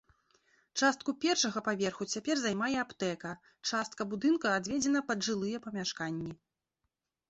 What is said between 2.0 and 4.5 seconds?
цяпер займае аптэка, частка будынка